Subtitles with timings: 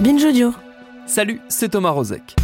[0.00, 0.52] Binge Audio.
[1.06, 2.36] Salut, c'est Thomas Rozek.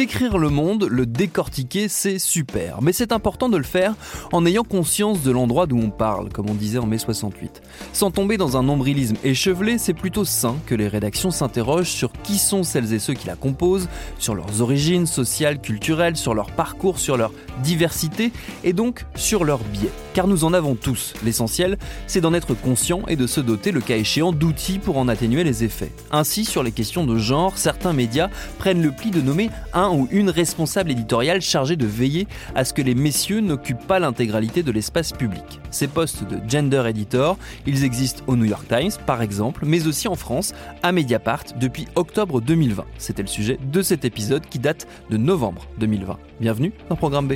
[0.00, 3.94] Décrire le monde, le décortiquer, c'est super, mais c'est important de le faire
[4.32, 7.60] en ayant conscience de l'endroit d'où on parle, comme on disait en mai 68.
[7.92, 12.38] Sans tomber dans un nombrilisme échevelé, c'est plutôt sain que les rédactions s'interrogent sur qui
[12.38, 16.98] sont celles et ceux qui la composent, sur leurs origines sociales, culturelles, sur leur parcours,
[16.98, 17.30] sur leur
[17.62, 18.32] diversité
[18.64, 19.92] et donc sur leurs biais.
[20.14, 21.12] Car nous en avons tous.
[21.22, 21.76] L'essentiel,
[22.06, 25.44] c'est d'en être conscient et de se doter, le cas échéant, d'outils pour en atténuer
[25.44, 25.92] les effets.
[26.10, 30.08] Ainsi, sur les questions de genre, certains médias prennent le pli de nommer un ou
[30.10, 34.72] une responsable éditoriale chargée de veiller à ce que les messieurs n'occupent pas l'intégralité de
[34.72, 35.60] l'espace public.
[35.70, 40.08] Ces postes de gender editor, ils existent au New York Times par exemple, mais aussi
[40.08, 40.52] en France,
[40.82, 42.84] à Mediapart, depuis octobre 2020.
[42.98, 46.18] C'était le sujet de cet épisode qui date de novembre 2020.
[46.40, 47.34] Bienvenue dans Programme B.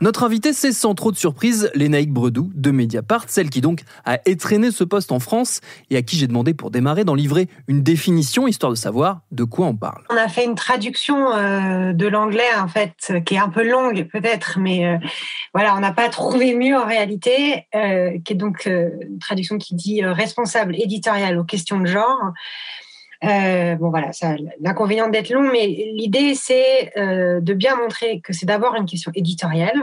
[0.00, 4.18] Notre invitée, c'est sans trop de surprise Lénaïque Bredou de Mediapart, celle qui donc a
[4.26, 7.82] étraîné ce poste en France et à qui j'ai demandé pour démarrer d'en livrer une
[7.82, 10.02] définition histoire de savoir de quoi on parle.
[10.10, 14.08] On a fait une traduction euh, de l'anglais en fait qui est un peu longue
[14.12, 14.98] peut-être, mais euh,
[15.54, 19.76] voilà, on n'a pas trouvé mieux en réalité, euh, qui est donc une traduction qui
[19.76, 22.32] dit responsable éditorial aux questions de genre.
[23.24, 24.10] Euh, bon voilà,
[24.60, 29.10] l'inconvénient d'être long, mais l'idée c'est euh, de bien montrer que c'est d'abord une question
[29.14, 29.82] éditoriale,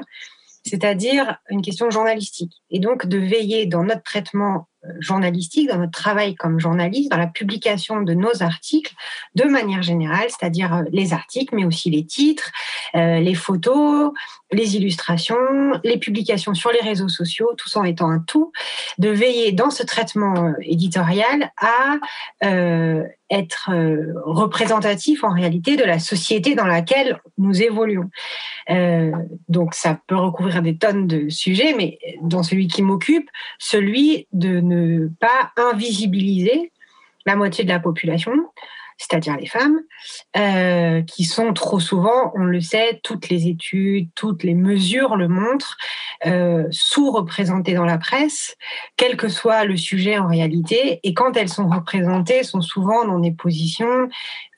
[0.64, 5.92] c'est-à-dire une question journalistique, et donc de veiller dans notre traitement euh, journalistique, dans notre
[6.00, 8.94] travail comme journaliste, dans la publication de nos articles
[9.34, 12.52] de manière générale, c'est-à-dire les articles, mais aussi les titres,
[12.94, 14.12] les photos,
[14.52, 15.38] les illustrations,
[15.84, 18.52] les publications sur les réseaux sociaux, tout en étant un tout,
[18.98, 22.00] de veiller dans ce traitement éditorial à
[23.32, 28.10] être euh, représentatif en réalité de la société dans laquelle nous évoluons.
[28.70, 29.12] Euh,
[29.48, 34.60] donc ça peut recouvrir des tonnes de sujets, mais dans celui qui m'occupe, celui de
[34.60, 36.72] ne pas invisibiliser
[37.26, 38.34] la moitié de la population,
[39.02, 39.80] c'est-à-dire les femmes,
[40.38, 45.28] euh, qui sont trop souvent, on le sait, toutes les études, toutes les mesures le
[45.28, 45.76] montrent,
[46.28, 48.56] euh, sous-représentées dans la presse,
[48.98, 53.18] quel que soit le sujet en réalité, et quand elles sont représentées, sont souvent dans
[53.18, 54.08] des positions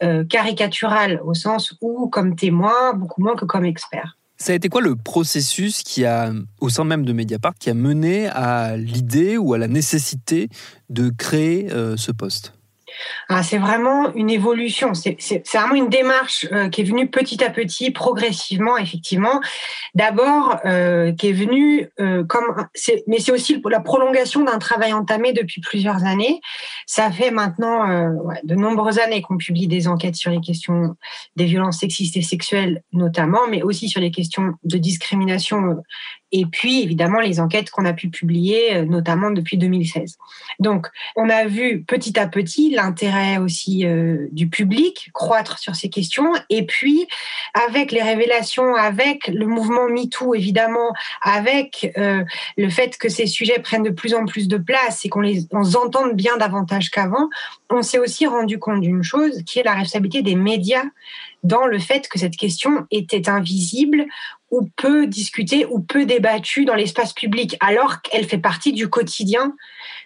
[0.03, 4.17] euh, caricaturales, au sens où, comme témoins, beaucoup moins que comme experts.
[4.37, 7.73] Ça a été quoi le processus qui a, au sein même de Mediapart, qui a
[7.73, 10.49] mené à l'idée ou à la nécessité
[10.89, 12.51] de créer ce poste?
[13.43, 14.93] C'est vraiment une évolution.
[14.93, 19.41] C'est vraiment une démarche euh, qui est venue petit à petit, progressivement, effectivement.
[19.95, 22.67] D'abord, euh, qui est venue euh, comme,
[23.07, 26.41] mais c'est aussi la prolongation d'un travail entamé depuis plusieurs années.
[26.85, 27.87] Ça fait maintenant
[28.43, 30.95] de nombreuses années qu'on publie des enquêtes sur les questions
[31.35, 35.77] des violences sexistes et sexuelles, notamment, mais aussi sur les questions de discrimination
[36.33, 40.17] et puis évidemment les enquêtes qu'on a pu publier, euh, notamment depuis 2016.
[40.59, 45.89] Donc, on a vu petit à petit l'intérêt aussi euh, du public croître sur ces
[45.89, 47.07] questions, et puis
[47.67, 52.23] avec les révélations, avec le mouvement MeToo évidemment, avec euh,
[52.57, 55.47] le fait que ces sujets prennent de plus en plus de place et qu'on les
[55.51, 57.29] on entende bien davantage qu'avant,
[57.69, 60.83] on s'est aussi rendu compte d'une chose qui est la responsabilité des médias
[61.43, 64.05] dans le fait que cette question était invisible
[64.53, 69.55] ou peu discutée ou peu débattue dans l'espace public, alors qu'elle fait partie du quotidien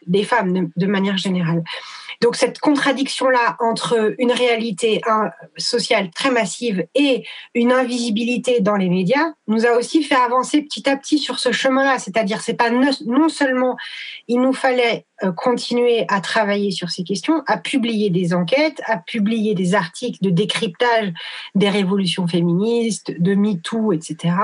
[0.06, 1.64] des femmes de manière générale.
[2.22, 5.02] Donc cette contradiction-là entre une réalité
[5.58, 7.24] sociale très massive et
[7.54, 11.52] une invisibilité dans les médias nous a aussi fait avancer petit à petit sur ce
[11.52, 12.00] chemin-là.
[12.00, 13.78] C'est-à-dire, c'est pas non seulement
[14.28, 18.98] il nous fallait euh, continuer à travailler sur ces questions, à publier des enquêtes, à
[18.98, 21.12] publier des articles de décryptage
[21.56, 24.36] des révolutions féministes, de MeToo, etc.,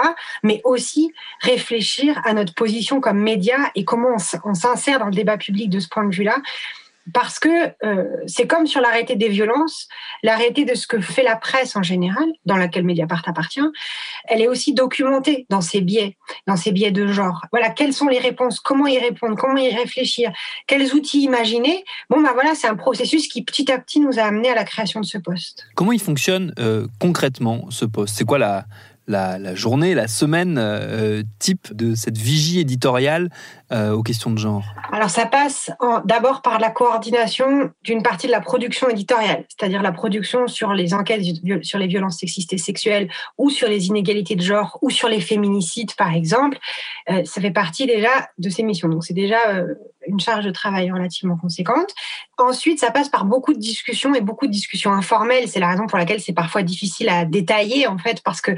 [0.41, 5.37] mais aussi réfléchir à notre position comme média et comment on s'insère dans le débat
[5.37, 6.37] public de ce point de vue-là
[7.11, 7.49] parce que
[7.83, 9.87] euh, c'est comme sur l'arrêté des violences,
[10.21, 13.59] l'arrêté de ce que fait la presse en général, dans laquelle Mediapart appartient,
[14.25, 16.17] elle est aussi documentée dans ses biais,
[16.47, 17.45] dans ses biais de genre.
[17.51, 20.31] Voilà, quelles sont les réponses, comment y répondre, comment y réfléchir,
[20.65, 21.83] quels outils imaginer.
[22.09, 24.63] Bon, bah voilà, c'est un processus qui petit à petit nous a amené à la
[24.63, 25.65] création de ce poste.
[25.75, 28.15] Comment il fonctionne euh, concrètement ce poste?
[28.15, 28.65] C'est quoi la,
[29.07, 33.29] la, journée, la semaine euh, type de cette vigie éditoriale
[33.71, 35.71] euh, aux questions de genre Alors ça passe
[36.05, 40.93] d'abord par la coordination d'une partie de la production éditoriale, c'est-à-dire la production sur les
[40.93, 41.23] enquêtes
[41.63, 45.19] sur les violences sexistes et sexuelles ou sur les inégalités de genre ou sur les
[45.19, 46.57] féminicides par exemple.
[47.09, 49.37] Euh, ça fait partie déjà de ces missions, donc c'est déjà
[50.07, 51.93] une charge de travail relativement conséquente.
[52.37, 55.47] Ensuite, ça passe par beaucoup de discussions et beaucoup de discussions informelles.
[55.47, 58.51] C'est la raison pour laquelle c'est parfois difficile à détailler en fait parce que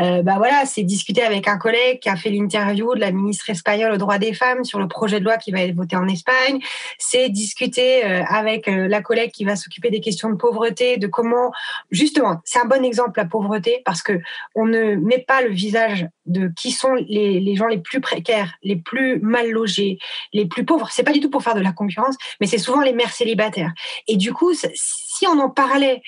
[0.00, 3.48] euh, bah voilà, c'est discuter avec un collègue qui a fait l'interview de la ministre
[3.50, 6.08] espagnole aux droits des femmes sur le projet de loi qui va être voté en
[6.08, 6.60] Espagne.
[6.98, 11.06] C'est discuter euh, avec euh, la collègue qui va s'occuper des questions de pauvreté, de
[11.06, 11.52] comment
[11.90, 14.20] justement, c'est un bon exemple la pauvreté parce que
[14.54, 18.54] on ne met pas le visage de qui sont les, les gens les plus précaires,
[18.62, 19.98] les plus mal logés,
[20.32, 20.89] les plus pauvres.
[20.90, 23.72] C'est pas du tout pour faire de la concurrence, mais c'est souvent les mères célibataires.
[24.08, 26.02] Et du coup, si on en parlait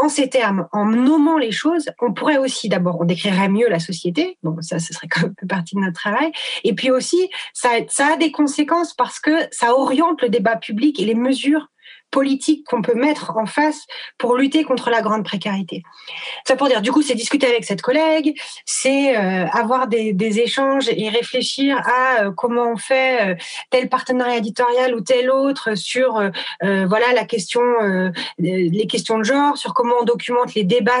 [0.00, 3.80] en ces termes, en nommant les choses, on pourrait aussi d'abord, on décrirait mieux la
[3.80, 4.38] société.
[4.42, 6.32] Bon, ça, ce serait quand même partie de notre travail.
[6.64, 11.00] Et puis aussi, ça, ça a des conséquences parce que ça oriente le débat public
[11.00, 11.68] et les mesures
[12.10, 13.86] politique qu'on peut mettre en face
[14.18, 15.82] pour lutter contre la grande précarité.
[16.46, 20.40] Ça pour dire, du coup, c'est discuter avec cette collègue, c'est euh, avoir des, des,
[20.40, 23.34] échanges et réfléchir à euh, comment on fait euh,
[23.70, 26.30] tel partenariat éditorial ou tel autre sur
[26.60, 27.62] voilà la question,
[28.38, 30.92] les questions de genre, sur comment on documente les débats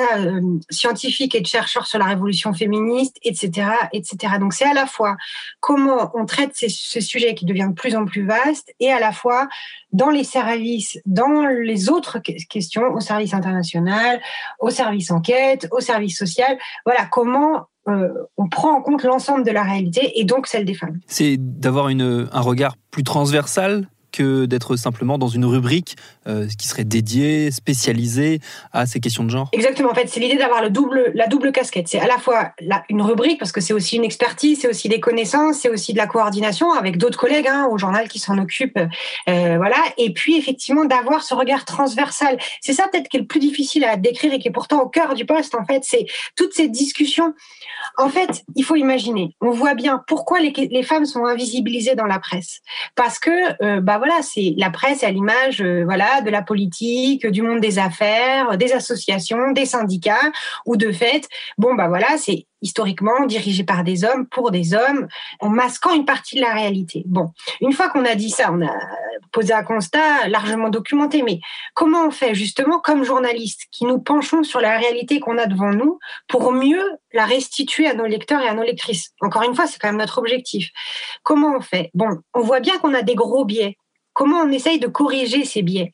[0.70, 4.34] scientifiques et de chercheurs sur la révolution féministe, etc., etc.
[4.38, 5.16] Donc c'est à la fois
[5.60, 9.00] comment on traite ces, ce sujet qui devient de plus en plus vaste et à
[9.00, 9.48] la fois
[9.92, 14.20] dans les services, dans les autres questions, au service international,
[14.58, 16.56] au service enquête, au service social.
[16.84, 20.74] Voilà comment euh, on prend en compte l'ensemble de la réalité et donc celle des
[20.74, 21.00] femmes.
[21.06, 25.96] C'est d'avoir un regard plus transversal que d'être simplement dans une rubrique
[26.26, 28.40] euh, qui serait dédiée, spécialisée
[28.72, 29.90] à ces questions de genre Exactement.
[29.90, 31.88] En fait, c'est l'idée d'avoir le double, la double casquette.
[31.88, 32.52] C'est à la fois
[32.88, 35.98] une rubrique parce que c'est aussi une expertise, c'est aussi des connaissances, c'est aussi de
[35.98, 38.78] la coordination avec d'autres collègues hein, au journal qui s'en occupent,
[39.28, 39.78] euh, voilà.
[39.96, 42.38] Et puis effectivement d'avoir ce regard transversal.
[42.60, 44.88] C'est ça peut-être qui est le plus difficile à décrire et qui est pourtant au
[44.88, 45.54] cœur du poste.
[45.54, 47.34] En fait, c'est toutes ces discussions.
[47.96, 49.34] En fait, il faut imaginer.
[49.40, 52.60] On voit bien pourquoi les, les femmes sont invisibilisées dans la presse
[52.94, 53.30] parce que
[53.62, 57.60] euh, bah voilà, c'est la presse à l'image, euh, voilà, de la politique, du monde
[57.60, 60.32] des affaires, des associations, des syndicats,
[60.66, 65.08] ou de fait, bon bah voilà, c'est historiquement dirigé par des hommes pour des hommes,
[65.38, 67.04] en masquant une partie de la réalité.
[67.06, 67.30] Bon,
[67.60, 68.74] une fois qu'on a dit ça, on a
[69.32, 71.40] posé un constat largement documenté, mais
[71.74, 75.70] comment on fait justement comme journalistes qui nous penchons sur la réalité qu'on a devant
[75.70, 75.98] nous
[76.28, 79.12] pour mieux la restituer à nos lecteurs et à nos lectrices?
[79.20, 80.70] Encore une fois, c'est quand même notre objectif.
[81.22, 81.90] Comment on fait?
[81.94, 83.76] Bon, on voit bien qu'on a des gros biais
[84.20, 85.92] comment on essaye de corriger ces biais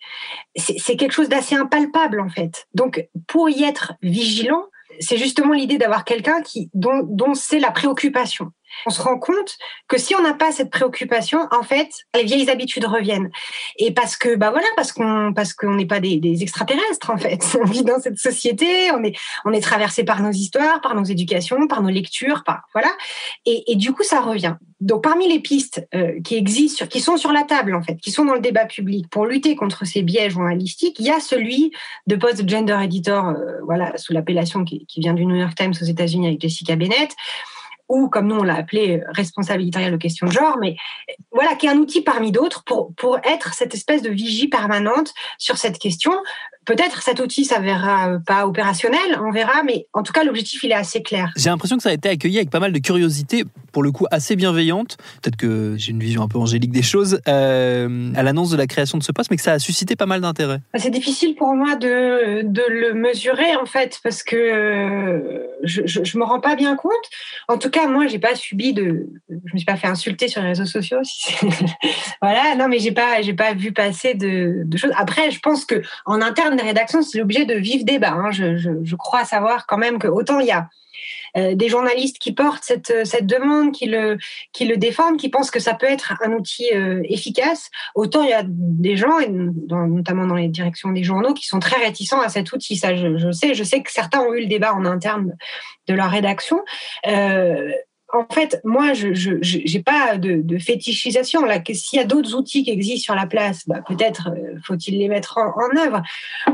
[0.57, 2.67] C'est quelque chose d'assez impalpable en fait.
[2.75, 4.65] Donc pour y être vigilant,
[4.99, 8.51] c'est justement l'idée d'avoir quelqu'un qui dont, dont c'est la préoccupation
[8.87, 9.57] on se rend compte
[9.89, 13.31] que si on n'a pas cette préoccupation, en fait, les vieilles habitudes reviennent.
[13.79, 17.45] Et parce que, bah voilà, parce qu'on parce qu'on n'est pas des, extraterrestres en fait.
[17.61, 21.05] On vit dans cette société, on est on est traversé par nos histoires, par nos
[21.05, 22.91] éducations, par nos lectures, par voilà.
[23.47, 24.57] Et, du coup, ça revient.
[24.81, 28.11] Donc, parmi les pistes euh, qui existent, qui sont sur la table en fait, qui
[28.11, 31.73] sont dans le débat public pour lutter contre ces biais journalistiques, il y a celui
[32.07, 35.73] de post gender editor, euh, voilà, sous l'appellation qui, qui vient du New York Times
[35.81, 37.11] aux États-Unis avec Jessica Bennett
[37.89, 40.77] ou comme nous on l'a appelé responsable éditorial de questions de genre, mais
[41.33, 45.13] voilà, qui est un outil parmi d'autres pour, pour être cette espèce de vigie permanente
[45.39, 46.13] sur cette question.
[46.67, 50.73] Peut-être cet outil s'avérera euh, pas opérationnel, on verra, mais en tout cas l'objectif il
[50.73, 51.33] est assez clair.
[51.37, 53.45] J'ai l'impression que ça a été accueilli avec pas mal de curiosité,
[53.77, 54.97] pour le coup assez bienveillante.
[55.23, 58.67] Peut-être que j'ai une vision un peu angélique des choses euh, à l'annonce de la
[58.67, 60.61] création de ce poste, mais que ça a suscité pas mal d'intérêt.
[60.77, 66.03] C'est difficile pour moi de, de, le mesurer en fait parce que euh, je, je,
[66.03, 66.93] je me rends pas bien compte.
[67.49, 70.41] En tout cas, moi j'ai pas subi de, je me suis pas fait insulter sur
[70.41, 71.01] les réseaux sociaux.
[72.23, 74.93] voilà, non mais j'ai pas j'ai pas vu passer de, de choses.
[74.97, 78.13] Après, je pense que en interne des rédactions, c'est l'objet de vifs débats.
[78.13, 78.31] Hein.
[78.31, 80.69] Je, crois savoir quand même que autant il y a
[81.37, 84.19] euh, des journalistes qui portent cette, cette demande, qui le,
[84.77, 88.43] défendent, qui pensent que ça peut être un outil euh, efficace, autant il y a
[88.47, 89.19] des gens,
[89.69, 92.77] notamment dans les directions des journaux, qui sont très réticents à cet outil.
[92.77, 93.55] Ça, je, sais.
[93.55, 95.37] Je sais que certains ont eu le débat en interne
[95.89, 96.63] de leur rédaction.
[97.07, 97.71] Euh,
[98.17, 101.43] en fait, moi, je n'ai pas de, fétichisation.
[101.73, 105.09] S'il y a d'autres outils qui existent sur la place, bah, peut-être euh, faut-il les
[105.09, 106.03] mettre en, œuvre.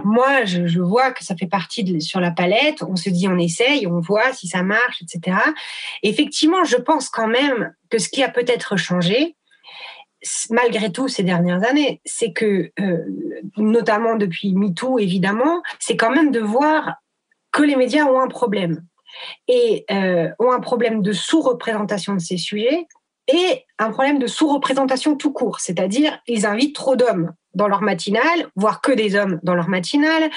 [0.04, 2.82] Moi, je, vois que ça fait partie sur la palette.
[2.82, 5.36] On se dit, on essaye, on voit si ça marche, etc.
[6.02, 9.36] Effectivement, je pense quand même que ce qui a peut-être changé,
[10.50, 12.98] malgré tout ces dernières années, c'est que, euh,
[13.56, 16.96] notamment depuis MeToo, évidemment, c'est quand même de voir
[17.52, 18.84] que les médias ont un problème
[19.48, 22.86] et euh, ont un problème de sous-représentation de ces sujets
[23.28, 28.48] et un problème de sous-représentation tout court, c'est-à-dire ils invitent trop d'hommes dans leur matinale,
[28.56, 30.30] voire que des hommes dans leur matinale.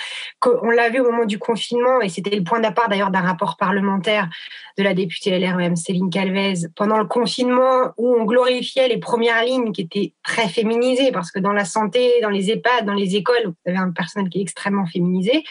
[0.45, 3.55] On l'a vu au moment du confinement, et c'était le point d'appart d'ailleurs d'un rapport
[3.57, 4.29] parlementaire
[4.77, 9.71] de la députée LREM Céline Calvez, pendant le confinement où on glorifiait les premières lignes
[9.71, 13.45] qui étaient très féminisées, parce que dans la santé, dans les EHPAD, dans les écoles,
[13.45, 15.43] vous avez un personnel qui est extrêmement féminisé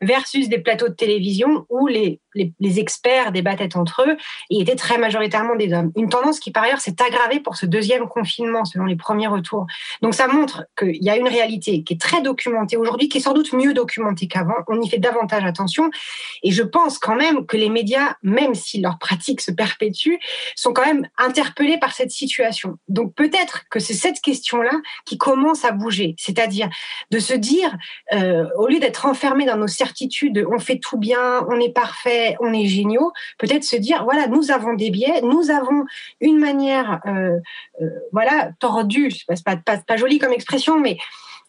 [0.00, 4.16] versus des plateaux de télévision où les, les, experts débattaient entre eux
[4.50, 5.92] et étaient très majoritairement des hommes.
[5.96, 9.66] Une tendance qui, par ailleurs, s'est aggravée pour ce deuxième confinement, selon les premiers retours.
[10.02, 13.20] Donc, ça montre qu'il y a une réalité qui est très documentée aujourd'hui, qui est
[13.20, 14.54] sans doute mieux documentée qu'avant.
[14.68, 15.90] On y fait davantage attention.
[16.42, 20.14] Et je pense quand même que les médias, même si leur pratique se perpétue,
[20.56, 22.78] sont quand même interpellés par cette situation.
[22.88, 24.72] Donc, peut-être que c'est cette question-là
[25.04, 26.14] qui commence à bouger.
[26.18, 26.68] C'est-à-dire
[27.10, 27.76] de se dire,
[28.12, 32.36] euh, au lieu d'être enfermé dans nos certitude, on fait tout bien, on est parfait,
[32.40, 35.84] on est géniaux, peut-être se dire, voilà, nous avons des biais, nous avons
[36.20, 37.38] une manière, euh,
[37.82, 40.96] euh, voilà, tordue, c'est pas, pas, pas joli comme expression, mais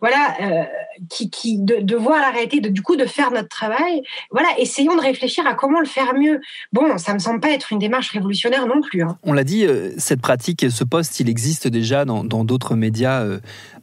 [0.01, 0.63] voilà, euh,
[1.09, 4.01] qui, qui de, voir la réalité, de, du coup de faire notre travail.
[4.31, 6.39] Voilà, essayons de réfléchir à comment le faire mieux.
[6.73, 9.03] Bon, ça me semble pas être une démarche révolutionnaire non plus.
[9.03, 9.17] Hein.
[9.23, 9.65] On l'a dit,
[9.97, 13.25] cette pratique, ce poste, il existe déjà dans d'autres médias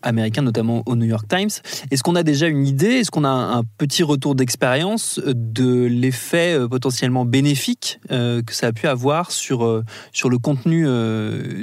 [0.02, 1.50] américain, notamment au New York Times.
[1.90, 6.58] Est-ce qu'on a déjà une idée, est-ce qu'on a un petit retour d'expérience de l'effet
[6.58, 10.86] euh, potentiellement bénéfique euh, que ça a pu avoir sur, euh, sur le contenu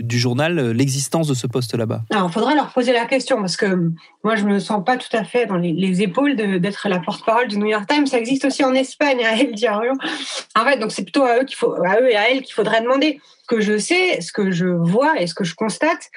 [0.04, 2.04] du journal, l'existence de ce poste là-bas?
[2.12, 3.92] Alors, il faudrait leur poser la question parce que
[4.24, 7.58] moi, je me sens pas tout à fait dans les, épaules d'être la porte-parole du
[7.58, 8.08] New York Times.
[8.08, 9.94] Ça existe aussi en Espagne, à El Diario.
[10.56, 12.54] En fait, donc c'est plutôt à eux, qu'il faut, à eux et à elles qu'il
[12.54, 13.20] faudrait demander.
[13.44, 16.10] Ce que je sais, ce que je vois et ce que je constate,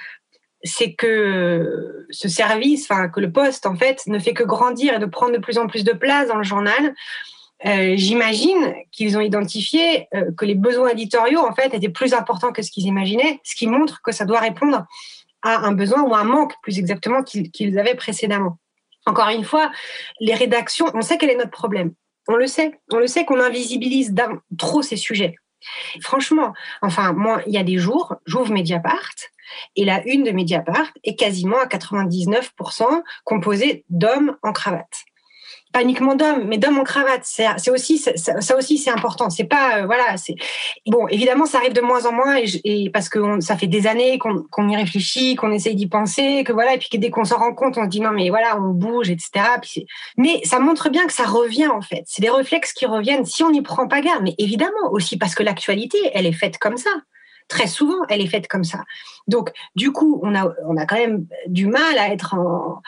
[0.65, 4.99] c'est que ce service, enfin que le poste en fait, ne fait que grandir et
[4.99, 6.95] de prendre de plus en plus de place dans le journal.
[7.65, 12.53] Euh, J'imagine qu'ils ont identifié euh, que les besoins éditoriaux en fait étaient plus importants
[12.53, 14.85] que ce qu'ils imaginaient, ce qui montre que ça doit répondre
[15.43, 18.59] à un besoin ou un manque plus exactement qu'ils avaient précédemment.
[19.07, 19.71] Encore une fois,
[20.21, 21.93] les rédactions, on sait quel est notre problème.
[22.29, 24.15] On le sait, on le sait qu'on invisibilise
[24.59, 25.35] trop ces sujets.
[26.01, 29.15] Franchement, enfin, moi, il y a des jours, j'ouvre Mediapart,
[29.77, 35.05] et la une de Mediapart est quasiment à 99% composée d'hommes en cravate
[35.73, 37.23] pas uniquement d'hommes, mais d'hommes en cravate.
[37.25, 39.31] C'est aussi ça, aussi c'est important.
[39.31, 40.17] C'est pas euh, voilà.
[40.17, 40.35] C'est
[40.87, 41.09] bon.
[41.09, 44.69] Évidemment, ça arrive de moins en moins et, parce que ça fait des années qu'on
[44.69, 46.75] y réfléchit, qu'on essaye d'y penser, que voilà.
[46.75, 49.11] Et puis dès qu'on s'en rend compte, on se dit non mais voilà, on bouge,
[49.11, 49.31] etc.
[50.17, 52.03] mais ça montre bien que ça revient en fait.
[52.07, 54.23] C'est des réflexes qui reviennent si on n'y prend pas garde.
[54.23, 56.91] Mais évidemment aussi parce que l'actualité, elle est faite comme ça
[57.49, 58.81] très souvent, elle est faite comme ça.
[59.29, 62.83] Donc, du coup, on a, on a quand même du mal à être en,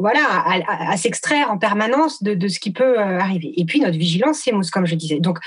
[0.00, 3.52] voilà, à, s'extraire en permanence de, ce qui peut euh, arriver.
[3.56, 5.20] Et puis, notre vigilance s'émousse, comme je disais.
[5.20, 5.38] Donc,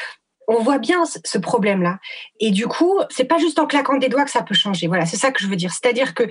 [0.48, 2.00] on voit bien ce problème-là.
[2.40, 4.88] Et du coup, c'est pas juste en claquant des doigts que ça peut changer.
[4.88, 5.72] Voilà, c'est ça que je veux dire.
[5.72, 6.24] C'est-à-dire que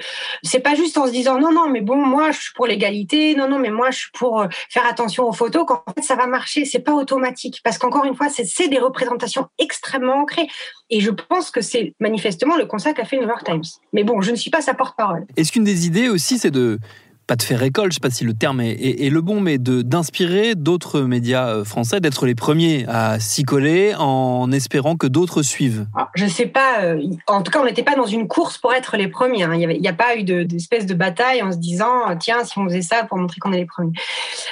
[0.43, 3.35] c'est pas juste en se disant non, non, mais bon, moi, je suis pour l'égalité.
[3.35, 5.67] Non, non, mais moi, je suis pour euh, faire attention aux photos.
[5.67, 6.65] Qu'en fait, ça va marcher.
[6.65, 10.49] C'est pas automatique parce qu'encore une fois, c'est des représentations extrêmement ancrées.
[10.89, 13.65] Et je pense que c'est manifestement le constat qu'a fait New York Times.
[13.93, 15.27] Mais bon, je ne suis pas sa porte-parole.
[15.37, 16.79] Est-ce qu'une des idées aussi, c'est de
[17.27, 19.83] pas de faire école, je sais pas si le terme est, le bon, mais de
[19.83, 25.43] d'inspirer d'autres médias euh, français, d'être les premiers à s'y coller en espérant que d'autres
[25.43, 25.87] suivent.
[26.15, 26.83] Je sais pas.
[26.83, 29.43] Euh, en tout cas, on n'était pas dans une course pour être les premiers.
[29.43, 29.55] Hein.
[29.55, 32.83] Il n'y a pas eu d'espèce de, bataille en se disant tiens si on faisait
[32.83, 33.93] ça pour montrer qu'on est les premiers.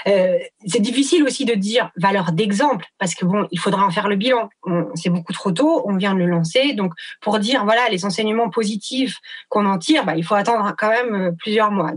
[0.06, 4.08] Euh, c'est difficile aussi de dire valeur d'exemple parce que bon, il faudra en faire
[4.08, 4.50] le bilan.
[4.94, 5.82] C'est beaucoup trop tôt.
[5.86, 10.04] On vient de le lancer, donc pour dire voilà les enseignements positifs qu'on en tire,
[10.04, 11.92] bah, il faut attendre quand même plusieurs mois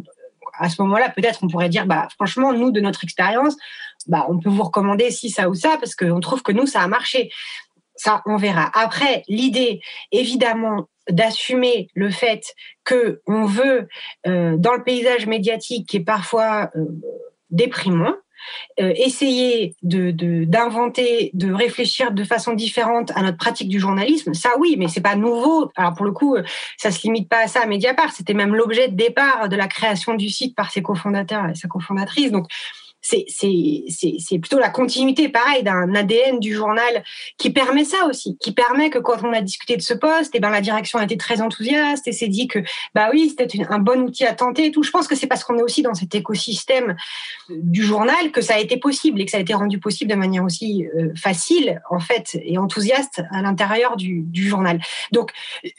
[0.53, 3.55] à ce moment-là, peut-être on pourrait dire, bah, franchement, nous, de notre expérience,
[4.07, 6.81] bah, on peut vous recommander si ça ou ça, parce qu'on trouve que nous, ça
[6.81, 7.29] a marché.
[7.95, 8.69] Ça, on verra.
[8.73, 13.87] Après, l'idée, évidemment, d'assumer le fait que on veut,
[14.27, 16.85] euh, dans le paysage médiatique qui est parfois euh,
[17.49, 18.13] déprimant,
[18.79, 20.11] euh, essayer de
[20.45, 25.01] d'inventer, de, réfléchir de façon différente à notre pratique du journalisme, ça oui, mais c'est
[25.01, 25.71] pas nouveau.
[25.75, 26.37] Alors pour le coup,
[26.77, 28.11] ça se limite pas à ça à Mediapart.
[28.11, 31.67] C'était même l'objet de départ de la création du site par ses cofondateurs et sa
[31.67, 32.31] cofondatrice.
[32.31, 32.47] Donc
[33.07, 37.03] c'est plutôt la continuité, pareil, d'un ADN du journal
[37.37, 40.37] qui permet ça aussi, qui permet que quand on a discuté de ce poste, et
[40.37, 42.59] eh ben la direction a été très enthousiaste et s'est dit que
[42.93, 44.83] bah oui, c'était un bon outil à tenter et tout.
[44.83, 46.95] Je pense que c'est parce qu'on est aussi dans cet écosystème
[47.49, 50.15] du journal que ça a été possible et que ça a été rendu possible de
[50.15, 54.79] manière aussi euh, facile en fait et enthousiaste à l'intérieur du, journal.
[55.11, 55.31] Donc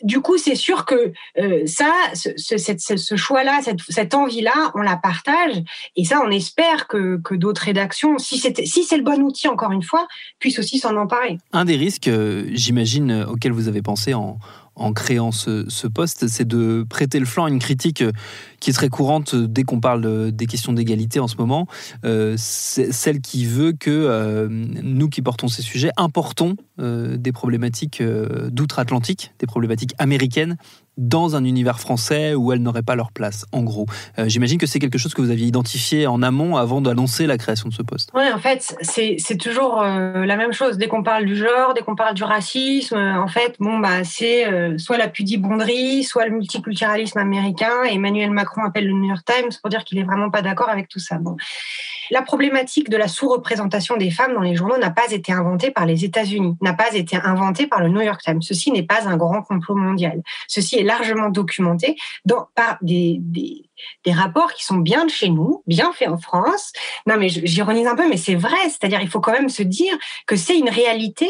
[0.03, 5.63] du coup, c'est sûr que euh, ça, ce, choix-là, cette envie-là, on la partage
[5.97, 9.73] et ça, on espère que que, d'autres rédactions, si c'est si le bon outil, encore
[9.73, 10.07] une fois,
[10.39, 11.39] puissent aussi s'en emparer.
[11.53, 14.39] Un des risques, euh, j'imagine, euh, auxquels vous avez pensé en,
[14.95, 18.13] créant ce, poste, c'est de prêter le flanc à une critique euh,
[18.61, 21.67] qui est très courante dès qu'on parle des questions d'égalité en ce moment,
[22.37, 29.95] celle qui veut que nous qui portons ces sujets importons des problématiques d'outre-Atlantique, des problématiques
[29.99, 30.57] américaines
[30.99, 33.87] dans un univers français où elles n'auraient pas leur place, en gros.
[34.19, 37.39] Euh, j'imagine que c'est quelque chose que vous aviez identifié en amont avant d'annoncer la
[37.39, 38.11] création de ce poste.
[38.15, 40.77] Oui, en fait, c'est toujours euh, la même chose.
[40.77, 44.03] Dès qu'on parle du genre, dès qu'on parle du racisme, euh, en fait, bon, bah,
[44.05, 44.47] c'est
[44.79, 47.85] soit la pudibonderie, soit le multiculturalisme américain.
[47.89, 50.89] Emmanuel Macron appelle le New York Times pour dire qu'il est vraiment pas d'accord avec
[50.89, 51.19] tout ça.
[51.19, 51.37] Bon.
[52.11, 55.85] La problématique de la sous-représentation des femmes dans les journaux n'a pas été inventée par
[55.85, 58.41] les États-Unis, n'a pas été inventée par le New York Times.
[58.41, 60.23] Ceci n'est pas un grand complot mondial.
[60.47, 63.68] Ceci est largement documenté dans, par des, des,
[64.05, 66.73] des rapports qui sont bien de chez nous, bien faits en France.
[67.07, 68.57] Non, mais j'ironise un peu, mais c'est vrai.
[68.65, 71.29] C'est-à-dire, il faut quand même se dire que c'est une réalité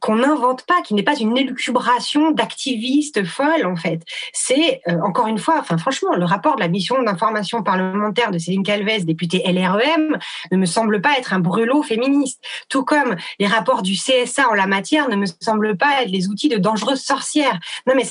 [0.00, 4.02] qu'on n'invente pas, qui n'est pas une élucubration d'activistes folles, en fait.
[4.32, 8.38] C'est, euh, encore une fois, enfin, franchement, le rapport de la mission d'information parlementaire de
[8.38, 10.18] Céline Calvez, députée LREM,
[10.50, 12.42] ne me semble pas être un brûlot féministe.
[12.68, 16.28] Tout comme les rapports du CSA en la matière ne me semblent pas être les
[16.28, 17.58] outils de dangereuses sorcières.
[17.86, 18.04] Non, mais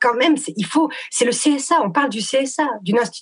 [0.00, 1.80] quand même, il faut, c'est le CSA.
[1.82, 3.19] On parle du CSA, d'une institution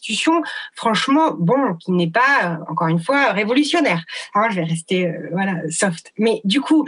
[0.75, 4.05] franchement, bon, qui n'est pas, euh, encore une fois, révolutionnaire.
[4.35, 6.13] Hein, je vais rester, euh, voilà, soft.
[6.19, 6.87] Mais du coup,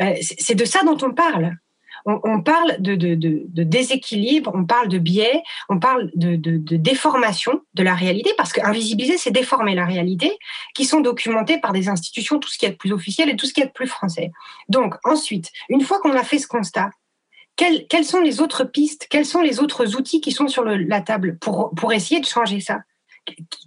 [0.00, 1.56] euh, c'est de ça dont on parle.
[2.04, 6.34] On, parle de, de, déséquilibre, on parle de biais, on parle de,
[6.76, 10.36] déformation de la réalité, parce qu'invisibiliser, c'est déformer la réalité,
[10.74, 13.54] qui sont documentées par des institutions, tout ce qui est plus officiel et tout ce
[13.54, 14.32] qui est plus français.
[14.68, 16.90] Donc, ensuite, une fois qu'on a fait ce constat,
[17.56, 21.38] quelles, sont les autres pistes, quels sont les autres outils qui sont sur la table
[21.38, 22.80] pour, essayer de changer ça?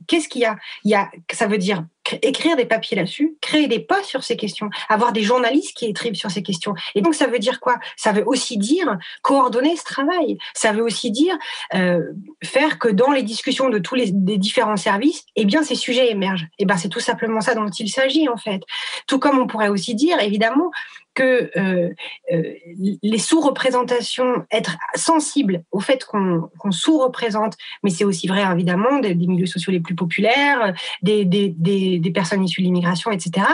[0.07, 1.09] Qu'est-ce qu'il y a?
[1.31, 1.85] Ça veut dire
[2.21, 6.15] écrire des papiers là-dessus, créer des posts sur ces questions, avoir des journalistes qui écrivent
[6.15, 6.73] sur ces questions.
[6.93, 7.77] Et donc ça veut dire quoi?
[7.95, 10.37] Ça veut aussi dire coordonner ce travail.
[10.53, 11.35] Ça veut aussi dire
[11.73, 12.01] euh,
[12.43, 16.11] faire que dans les discussions de tous les, les différents services, eh bien ces sujets
[16.11, 16.47] émergent.
[16.59, 18.61] Eh ben c'est tout simplement ça dont il s'agit en fait.
[19.07, 20.71] Tout comme on pourrait aussi dire évidemment
[21.15, 21.89] que euh,
[22.31, 22.53] euh,
[23.01, 29.45] les sous-représentations, être sensible au fait qu'on sous-représente, mais c'est aussi vrai évidemment des, milieux
[29.45, 33.47] sociaux les plus populaires, des, des, des, personnes issues de l'immigration, etc.,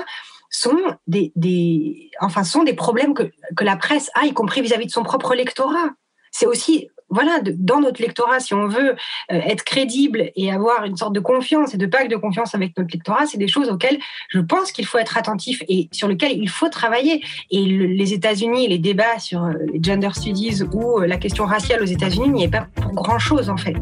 [0.49, 4.87] sont des, enfin, sont des problèmes que, que la presse a, y compris vis-à-vis -vis
[4.87, 5.91] de son propre lectorat.
[6.31, 8.95] C'est aussi voilà, dans notre lectorat, si on veut euh,
[9.29, 12.89] être crédible et avoir une sorte de confiance et de pacte de confiance avec notre
[12.91, 16.49] lectorat, c'est des choses auxquelles je pense qu'il faut être attentif et sur lesquelles il
[16.49, 17.21] faut travailler.
[17.51, 21.81] Et les États-Unis, les débats sur euh, les gender studies ou euh, la question raciale
[21.83, 23.77] aux États-Unis n'y est pas pour grand-chose en fait.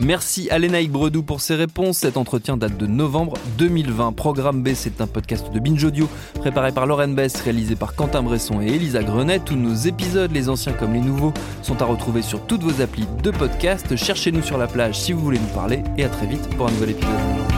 [0.00, 1.98] Merci à Lénaïque Bredou pour ses réponses.
[1.98, 4.12] Cet entretien date de novembre 2020.
[4.12, 8.22] Programme B, c'est un podcast de Binge Audio préparé par Lauren Bess, réalisé par Quentin
[8.22, 9.40] Bresson et Elisa Grenet.
[9.44, 11.32] Tous nos épisodes, les anciens comme les nouveaux,
[11.62, 13.96] sont à retrouver sur toutes vos applis de podcast.
[13.96, 16.70] Cherchez-nous sur la plage si vous voulez nous parler et à très vite pour un
[16.70, 17.57] nouvel épisode.